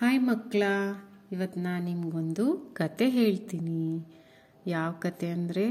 Hi 0.00 0.20
ಮಕ್ಕಳ 0.20 0.62
ಇವತ್ತು 1.32 1.60
ನಾನು 1.60 1.84
ನಿಮಗೊಂದು 1.84 2.44
ಕತೆ 2.72 3.08
ಹೇಳ್ತೀನಿ. 3.08 4.06
ಯಾವ 4.66 4.92
ಕತೆ 4.92 5.30
ಅಂದರೆ 5.30 5.64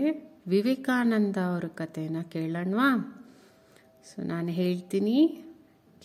ವಿವೇಕಾನಂದ 0.47 1.37
ಅವರ 1.37 1.65
ಕತೆನ 1.67 2.17
ಕೇಳೋಣವಾ? 2.21 2.89
ಸೊ 4.07 4.21
ನಾನು 4.21 4.47
ಹೇಳ್ತೀನಿ, 4.47 5.45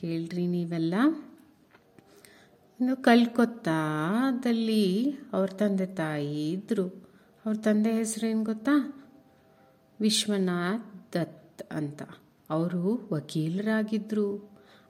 ಕೇಳ್ರಿ 0.01 0.47
ನೀವೆಲ್ಲ. 0.47 0.95
ಇನ್ನು 2.81 2.97
ಕಲ್ಕೊತ್ತಾದಲ್ಲಿ 3.03 4.85
ಅವ್ರ 5.33 5.49
ತಂದೆ 5.49 5.87
ತಾಯಿ 5.87 6.51
ಇದ್ದರು 6.51 6.87
ಅವ್ರ 7.47 7.57
ತಂದೆ 7.57 7.93
ಹೆಸರೇನು 7.93 8.45
ಗೊತ್ತಾ? 8.45 9.05
ವಿಶ್ವನಾಥ್ 10.01 11.13
ದತ್ 11.13 11.63
ಅಂತ. 11.73 12.03
ಅವರು 12.51 13.09
ವಕೀಲರಾಗಿದ್ದರು 13.13 14.29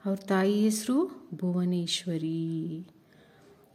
ಅವ್ರ 0.06 0.18
ತಾಯಿ 0.28 0.60
ಹೆಸರು 0.60 1.28
ಭುವನೇಶ್ವರಿ. 1.34 2.42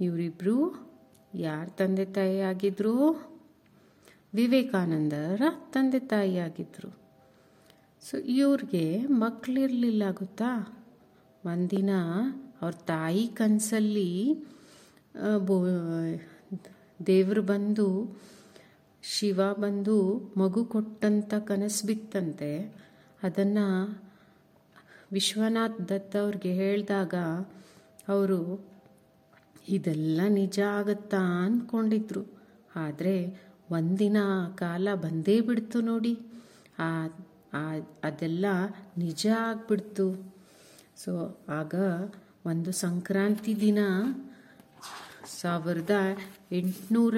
ಇವರಿಬ್ಬರು 0.02 0.88
ಯಾರ 1.36 1.68
ತಂದೆ 1.68 2.06
ತಾಯಿ 2.06 2.40
ಆಗಿದ್ರು 2.40 2.94
ವಿವೇಕಾನಂದರ 4.34 5.42
ತಂದೆ 5.72 6.00
ತಾಯಿ 6.00 6.38
ಆಗಿದ್ರು 6.38 7.08
ಸೊ 8.02 8.18
ಇವ್ರಿಗೆ 8.18 9.06
ಮಕ್ಕಳಿರಲಿಲ್ಲ 9.08 10.04
ಗೊತ್ತಾ? 10.12 10.78
ಒಂದಿನ 11.46 11.90
ಅವ್ರ 12.62 12.72
ತಾಯಿ 12.72 13.28
ಕನಸಲ್ಲಿ 13.28 14.34
ಬೋ, 15.40 15.66
ದೇವರು 17.06 17.42
ಬಂದು, 17.42 18.18
ಶಿವ 19.04 19.54
ಬಂದು 19.54 19.98
ಮಗು 20.38 20.66
ಕೊಟ್ಟಂತ 20.66 21.34
ಕನಸು 21.34 21.88
ಬಿತ್ತಂತೆ. 21.88 22.76
ಅದನ್ನು 23.24 24.00
ವಿಶ್ವನಾಥ್ 25.12 25.90
ದತ್ತ 25.90 26.16
ಅವ್ರಿಗೆ 26.18 26.54
ಹೇಳಿದಾಗ 26.54 27.14
ಅವರು 28.08 28.40
ಇದೆಲ್ಲ 29.70 30.22
ನಿಜ 30.30 30.60
ಆಗುತ್ತಾ 30.60 31.18
ಅಂದ್ಕೊಂಡಿದ್ರು 31.18 32.26
ಆದರೆ 32.76 33.48
ಒಂದಿನ 33.72 34.18
ಕಾಲ 34.56 34.88
ಬಂದೇ 34.96 35.42
ಬಿಡ್ತು 35.42 35.82
ನೋಡಿ. 35.82 36.20
ಆ 36.80 37.08
ಅದೆಲ್ಲ 38.04 38.46
ನಿಜ 38.98 39.28
ಆಗ್ಬಿಡ್ತು. 39.40 40.34
ಸೊ, 40.98 41.40
ಆಗ 41.50 41.76
ಒಂದು 42.46 42.72
ಸಂಕ್ರಾಂತಿ 42.72 43.62
ದಿನ 43.62 43.80
ಸಾವಿರದ 45.42 45.92
ಎಂಟುನೂರ 46.52 47.18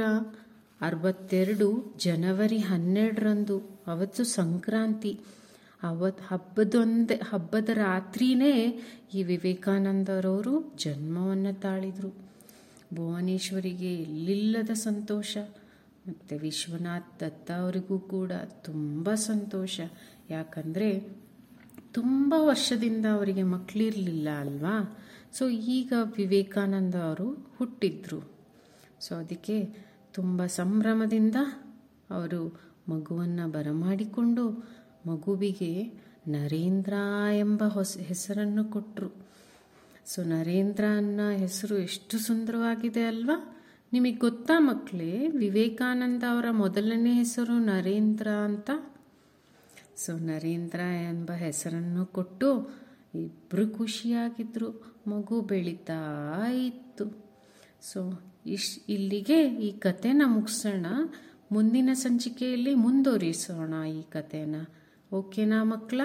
ಅರವತ್ತೆರಡು 0.81 1.95
ಜನವರಿ 1.97 2.57
ಹನ್ನೆರಡರಂದು, 2.57 3.79
ಅವತ್ತು 3.87 4.23
ಸಂಕ್ರಾಂತಿ. 4.23 5.19
ಅವತ್ತು 5.83 6.35
ಹಬ್ಬದೊಂದೇ, 6.35 7.21
ಹಬ್ಬದ 7.29 7.69
ರಾತ್ರಿನೇ 7.73 8.81
ಈ 9.13 9.23
ವಿವೇಕಾನಂದರವರು 9.23 10.73
ಜನ್ಮವನ್ನು 10.77 11.61
ತಾಳಿದರು. 11.61 12.28
ಭುವನೇಶ್ವರಿಗೆ 12.93 13.95
ಇಲ್ಲಿಲ್ಲದ 13.95 14.69
ಸಂತೋಷ, 14.73 15.37
ಮತ್ತು 16.07 16.37
ವಿಶ್ವನಾಥ್ 16.37 17.19
ದತ್ತ 17.19 17.51
ಅವರಿಗೂ 17.51 17.99
ಕೂಡ 17.99 18.31
ತುಂಬ 18.61 19.13
ಸಂತೋಷ. 19.13 19.79
ಯಾಕಂದರೆ 20.29 21.07
ತುಂಬ 21.93 22.33
ವರ್ಷದಿಂದ 22.37 23.05
ಅವರಿಗೆ 23.13 23.43
ಮಕ್ಕಳಿರಲಿಲ್ಲ 23.43 24.29
ಅಲ್ವಾ? 24.39 24.99
ಸೊ 25.33 25.49
ಈಗ 25.49 25.93
ವಿವೇಕಾನಂದ 26.17 26.95
ಅವರು 26.95 27.55
ಹುಟ್ಟಿದ್ರು. 27.57 28.21
ಸೊ 28.99 29.15
ಅದಕ್ಕೆ 29.15 29.57
ತುಂಬ 30.13 30.45
ಸಂಭ್ರಮದಿಂದ 30.45 31.35
ಅವರು 32.09 32.61
ಮಗುವನ್ನು 32.89 33.51
ಬರಮಾಡಿಕೊಂಡು 33.51 34.49
ಮಗುವಿಗೆ 35.05 35.93
ನರೇಂದ್ರ 36.27 36.93
ಎಂಬ 37.33 37.63
ಹೊಸ, 37.63 37.97
ಹೆಸರನ್ನು 37.97 38.65
ಕೊಟ್ಟರು 38.65 39.09
ಸೊ 40.15 40.23
ನರೇಂದ್ರ 40.23 40.83
ಅನ್ನೋ 40.97 41.29
ಹೆಸರು 41.29 41.77
ಎಷ್ಟು 41.77 42.19
ಸುಂದರವಾಗಿದೆ 42.19 43.03
ಅಲ್ವಾ? 43.03 43.57
ನಿಮಗೆ 43.93 44.11
ಗೊತ್ತಾ 44.11 44.59
ಮಕ್ಕಳೇ 44.59 45.27
ವಿವೇಕಾನಂದ 45.27 46.23
ಅವರ 46.23 46.45
ಮೊದಲನೇ 46.51 47.13
ಹೆಸರು 47.13 47.59
ನರೇಂದ್ರ 47.59 48.27
ಅಂತ? 48.27 48.69
ಸೊ 49.95 50.17
ನರೇಂದ್ರ 50.17 50.79
ಎಂಬ 50.79 51.31
ಹೆಸರನ್ನು 51.31 52.05
ಕೊಟ್ಟು 52.05 52.69
ಇಬ್ಬರು 53.15 53.69
ಖುಷಿಯಾಗಿದ್ದರು 53.69 54.95
ಮಗು 55.07 55.41
ಬೆಳೀತಾ 55.41 56.01
ಇತ್ತು. 56.51 57.05
ಸೊ 57.81 58.21
ಇಶ್, 58.45 58.79
ಇಲ್ಲಿಗೆ 58.89 59.55
ಈ 59.55 59.71
ಕತೆನ 59.71 60.21
ಮುಗಿಸೋಣ. 60.25 60.85
ಮುಂದಿನ 61.51 61.89
ಸಂಚಿಕೆಯಲ್ಲಿ 61.93 62.75
ಮುಂದುವರಿಸೋಣ 62.75 63.73
ಈ 63.83 64.01
ಕಥೆನ. 64.01 64.55
ಓಕೆನಾ 65.13 65.63
ಮಕ್ಕಳ? 65.63 66.01